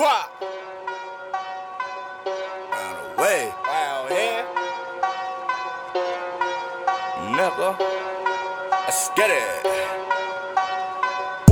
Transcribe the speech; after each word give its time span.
Quack. 0.00 0.30
Round 2.72 2.96
the 2.96 3.20
way. 3.20 3.52
Wow, 3.68 4.06
yeah. 4.08 4.46
Nigga. 7.36 7.78
Let's 8.70 9.10
get 9.10 9.28
it. 9.28 9.66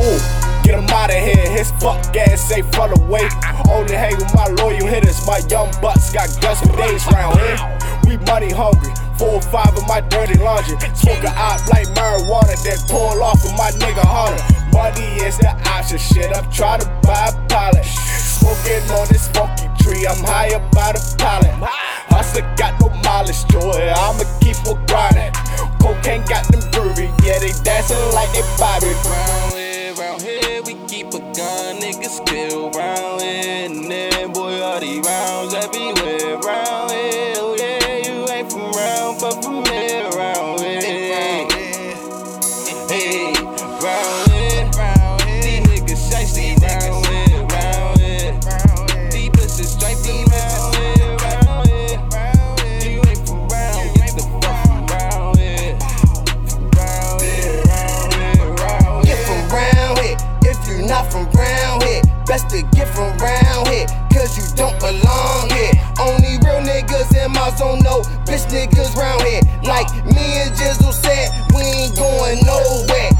Ooh, 0.00 0.18
get 0.64 0.80
him 0.80 0.88
out 0.88 1.10
of 1.10 1.16
here. 1.16 1.50
His 1.50 1.70
fuck 1.72 2.16
ass 2.16 2.48
safe 2.48 2.64
for 2.72 2.88
the 2.88 2.98
way. 3.12 3.28
Only 3.70 3.92
hang 3.92 4.16
with 4.16 4.34
my 4.34 4.46
loyal 4.46 4.86
hitters. 4.86 5.26
My 5.26 5.42
young 5.50 5.70
bucks 5.82 6.10
got 6.10 6.30
guns 6.40 6.60
for 6.60 6.74
days 6.74 7.04
round 7.12 7.38
here. 7.38 7.58
We 8.06 8.16
money 8.24 8.50
hungry. 8.50 8.94
Four 9.18 9.34
or 9.34 9.42
five 9.42 9.76
of 9.76 9.86
my 9.86 10.00
dirty 10.00 10.38
laundry. 10.38 10.78
Smoke 10.94 11.22
a 11.24 11.36
op 11.36 11.68
like 11.68 11.88
marijuana, 11.88 12.56
then 12.64 12.78
pull 12.88 13.22
off 13.22 13.44
with 13.44 13.52
my 13.58 13.72
nigga 13.72 14.08
Hunter. 14.08 14.40
Money 14.72 15.20
is 15.20 15.36
the 15.36 15.50
option. 15.68 15.98
Shit, 15.98 16.34
I'm 16.34 16.50
trying 16.50 16.80
to 16.80 16.86
buy 17.04 17.28
a 17.28 17.48
pilot. 17.48 17.67
By 20.72 20.92
the 20.92 21.14
pallet. 21.18 21.54
Hustler 22.10 22.42
got 22.56 22.80
no 22.80 22.88
mileage 23.02 23.44
it. 23.52 23.92
I'ma 23.96 24.24
keep 24.40 24.58
on 24.66 24.78
grinding. 24.86 25.32
Cocaine 25.80 26.24
got 26.26 26.44
them 26.48 26.60
groovy. 26.72 27.08
Yeah, 27.24 27.38
they 27.38 27.52
dancing 27.62 27.98
like 28.14 28.32
they 28.32 28.42
Bobby. 28.58 28.90
Round 29.06 29.52
here, 29.52 29.94
round 29.94 30.22
here, 30.22 30.62
we 30.62 30.74
keep 30.86 31.08
a 31.08 31.20
gun, 31.20 31.80
niggas 31.80 32.24
kill 32.26 32.70
round 32.70 33.22
here. 33.22 33.66
And 33.66 33.90
then, 33.90 34.32
boy, 34.32 34.60
all 34.60 34.80
these 34.80 35.04
rounds 35.04 35.27
here, 62.38 62.48
best 62.48 62.50
to 62.50 62.76
get 62.76 62.88
from 62.94 63.16
round 63.18 63.68
here. 63.68 63.86
Cause 64.12 64.36
you 64.36 64.44
don't 64.56 64.78
belong 64.80 65.50
here. 65.50 65.72
Only 66.00 66.38
real 66.44 66.62
niggas 66.62 67.14
in 67.24 67.32
my 67.32 67.50
zone, 67.56 67.80
no 67.80 68.02
bitch 68.26 68.46
niggas 68.50 68.96
round 68.96 69.22
here. 69.22 69.42
Like 69.62 69.88
me 70.06 70.42
and 70.42 70.54
Jizzle 70.54 70.92
said, 70.92 71.30
we 71.54 71.62
ain't 71.62 71.96
going 71.96 72.40
nowhere. 72.44 73.10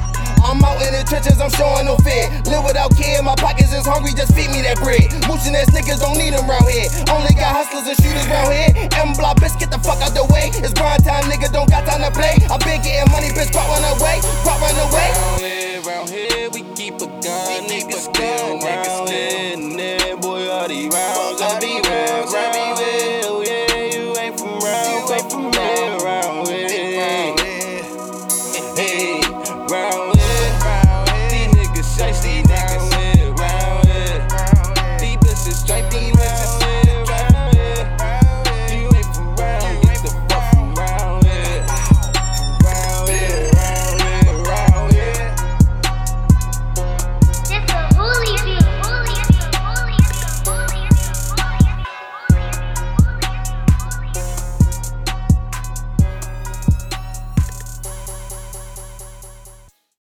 I'm 0.43 0.63
out 0.65 0.81
in 0.81 0.95
the 0.95 1.05
trenches, 1.05 1.41
I'm 1.41 1.51
showing 1.51 1.85
no 1.85 1.97
fear. 1.99 2.31
Live 2.47 2.65
without 2.65 2.95
care, 2.97 3.23
my 3.23 3.35
pockets 3.35 3.73
is 3.75 3.85
hungry, 3.85 4.15
just 4.15 4.35
feed 4.35 4.51
me 4.51 4.63
that 4.63 4.79
bread. 4.79 5.11
Moochin' 5.27 5.55
ass 5.55 5.71
niggas 5.75 6.01
don't 6.01 6.17
need 6.17 6.33
them 6.33 6.49
round 6.49 6.65
here. 6.71 6.89
Only 7.11 7.35
got 7.35 7.53
hustlers 7.59 7.91
and 7.91 7.99
shooters 7.99 8.27
round 8.31 8.55
here. 8.55 8.89
M 8.97 9.13
block, 9.19 9.37